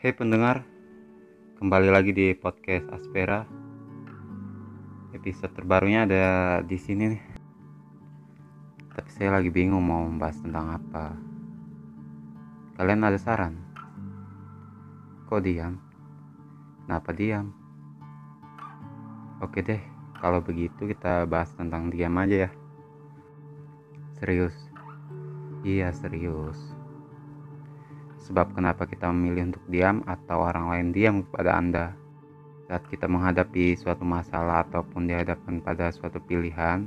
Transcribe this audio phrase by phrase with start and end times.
[0.00, 0.64] Hei pendengar,
[1.60, 3.44] kembali lagi di podcast Aspera.
[5.12, 6.24] Episode terbarunya ada
[6.64, 7.22] di sini nih.
[8.96, 11.12] Tapi saya lagi bingung mau membahas tentang apa.
[12.80, 13.60] Kalian ada saran?
[15.28, 15.76] Kok diam?
[16.88, 17.52] Kenapa diam?
[19.44, 19.84] Oke deh,
[20.16, 22.50] kalau begitu kita bahas tentang diam aja ya.
[24.16, 24.56] Serius?
[25.60, 26.79] Iya serius
[28.20, 31.86] Sebab kenapa kita memilih untuk diam atau orang lain diam kepada Anda
[32.70, 36.86] saat kita menghadapi suatu masalah ataupun dihadapkan pada suatu pilihan,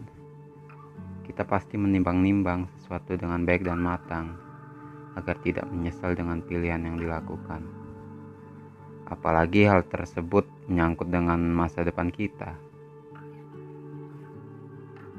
[1.28, 4.32] kita pasti menimbang-nimbang sesuatu dengan baik dan matang
[5.20, 7.68] agar tidak menyesal dengan pilihan yang dilakukan.
[9.12, 12.56] Apalagi hal tersebut menyangkut dengan masa depan kita.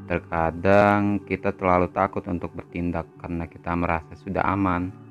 [0.09, 5.04] Terkadang kita terlalu takut untuk bertindak karena kita merasa sudah aman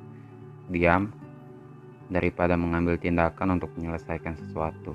[0.72, 1.11] diam
[2.11, 4.94] daripada mengambil tindakan untuk menyelesaikan sesuatu.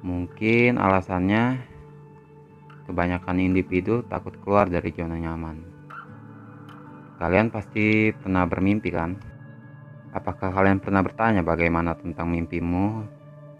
[0.00, 1.60] Mungkin alasannya
[2.88, 5.60] kebanyakan individu takut keluar dari zona nyaman.
[7.20, 9.12] Kalian pasti pernah bermimpi kan?
[10.10, 13.04] Apakah kalian pernah bertanya bagaimana tentang mimpimu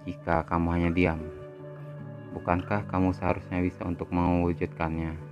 [0.09, 1.20] jika kamu hanya diam?
[2.35, 5.30] Bukankah kamu seharusnya bisa untuk mewujudkannya?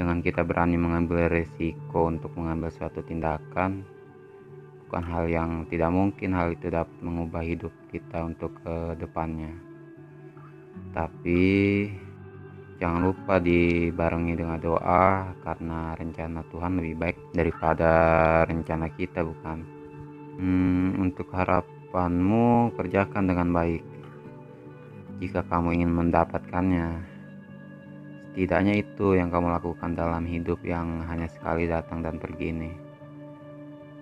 [0.00, 3.84] Dengan kita berani mengambil resiko untuk mengambil suatu tindakan
[4.88, 9.52] bukan hal yang tidak mungkin hal itu dapat mengubah hidup kita untuk ke depannya.
[10.96, 11.44] Tapi
[12.80, 17.92] jangan lupa dibarengi dengan doa karena rencana Tuhan lebih baik daripada
[18.48, 19.58] rencana kita bukan?
[20.40, 23.84] Hmm, untuk harapanmu kerjakan dengan baik.
[25.20, 27.09] Jika kamu ingin mendapatkannya
[28.30, 32.70] Setidaknya itu yang kamu lakukan dalam hidup yang hanya sekali datang dan pergi ini.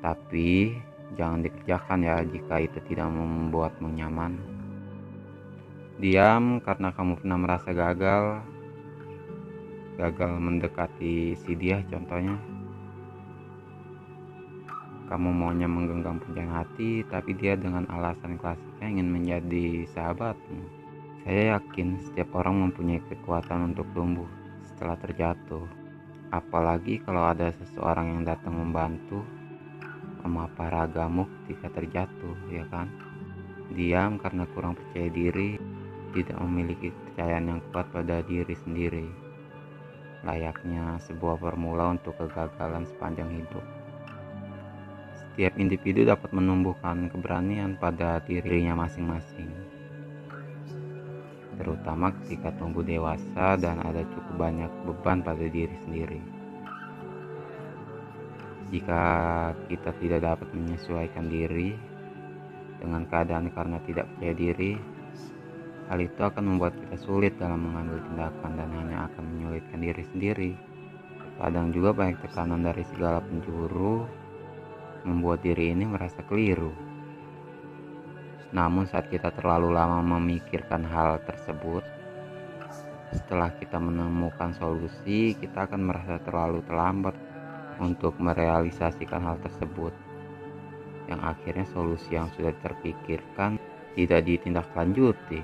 [0.04, 0.76] Tapi
[1.16, 4.36] jangan dikerjakan ya jika itu tidak membuatmu nyaman.
[5.96, 8.44] Diam karena kamu pernah merasa gagal.
[9.96, 12.36] Gagal mendekati si dia contohnya.
[15.08, 20.77] Kamu maunya menggenggam puncak hati, tapi dia dengan alasan klasiknya ingin menjadi sahabatmu.
[21.26, 24.30] Saya yakin setiap orang mempunyai kekuatan untuk tumbuh
[24.62, 25.66] setelah terjatuh.
[26.30, 29.26] Apalagi kalau ada seseorang yang datang membantu
[30.22, 32.86] memapa ragamu ketika terjatuh, ya kan?
[33.74, 35.58] Diam karena kurang percaya diri,
[36.14, 39.06] tidak memiliki kepercayaan yang kuat pada diri sendiri.
[40.22, 43.64] Layaknya sebuah formula untuk kegagalan sepanjang hidup.
[45.18, 49.67] Setiap individu dapat menumbuhkan keberanian pada dirinya masing-masing
[51.58, 56.20] terutama ketika tumbuh dewasa dan ada cukup banyak beban pada diri sendiri.
[58.68, 59.02] Jika
[59.66, 61.74] kita tidak dapat menyesuaikan diri
[62.78, 64.72] dengan keadaan karena tidak percaya diri,
[65.88, 70.52] hal itu akan membuat kita sulit dalam mengambil tindakan dan hanya akan menyulitkan diri sendiri.
[71.40, 74.04] Kadang juga banyak tekanan dari segala penjuru
[75.06, 76.74] membuat diri ini merasa keliru.
[78.48, 81.84] Namun saat kita terlalu lama memikirkan hal tersebut,
[83.12, 87.16] setelah kita menemukan solusi, kita akan merasa terlalu terlambat
[87.80, 89.92] untuk merealisasikan hal tersebut.
[91.08, 93.56] Yang akhirnya solusi yang sudah terpikirkan
[93.96, 95.40] tidak ditindaklanjuti.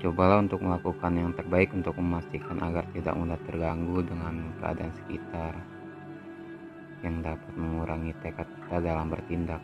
[0.00, 5.52] Cobalah untuk melakukan yang terbaik untuk memastikan agar tidak mudah terganggu dengan keadaan sekitar
[7.04, 9.60] yang dapat mengurangi tekad kita dalam bertindak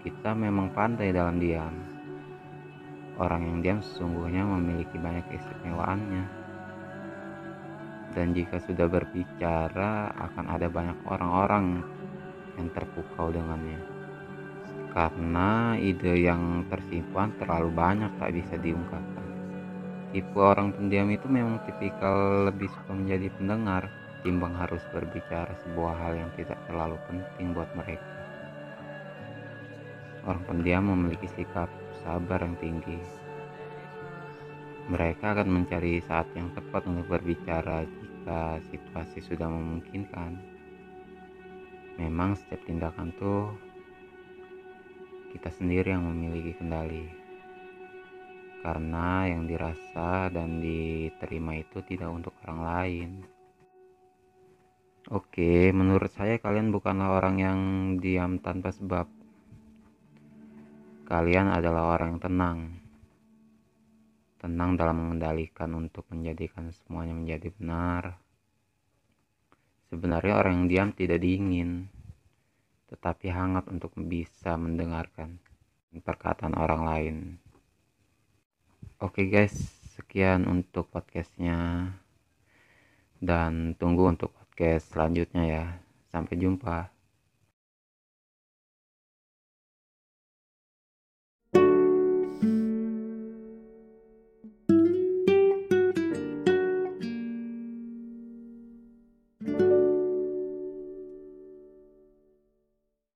[0.00, 1.76] kita memang pandai dalam diam.
[3.20, 6.24] Orang yang diam sesungguhnya memiliki banyak keistimewaannya.
[8.16, 11.84] Dan jika sudah berbicara, akan ada banyak orang-orang
[12.56, 13.76] yang terpukau dengannya.
[14.90, 19.26] Karena ide yang tersimpan terlalu banyak tak bisa diungkapkan.
[20.10, 23.86] Tipe orang pendiam itu memang tipikal lebih suka menjadi pendengar,
[24.24, 28.19] timbang harus berbicara sebuah hal yang tidak terlalu penting buat mereka.
[30.24, 31.72] Orang pendiam memiliki sikap
[32.04, 33.00] sabar yang tinggi.
[34.90, 40.34] Mereka akan mencari saat yang tepat untuk berbicara jika situasi sudah memungkinkan.
[41.96, 43.54] Memang setiap tindakan tuh
[45.30, 47.06] kita sendiri yang memiliki kendali.
[48.60, 53.10] Karena yang dirasa dan diterima itu tidak untuk orang lain.
[55.08, 57.60] Oke, menurut saya kalian bukanlah orang yang
[58.04, 59.19] diam tanpa sebab
[61.10, 62.58] Kalian adalah orang yang tenang.
[64.38, 68.14] Tenang dalam mengendalikan untuk menjadikan semuanya menjadi benar.
[69.90, 71.90] Sebenarnya orang yang diam tidak dingin.
[72.90, 75.38] tetapi hangat untuk bisa mendengarkan
[76.02, 77.16] perkataan orang lain.
[78.98, 79.54] Oke guys,
[79.94, 81.86] sekian untuk podcastnya
[83.22, 85.64] dan tunggu untuk podcast selanjutnya ya.
[86.10, 86.99] Sampai jumpa.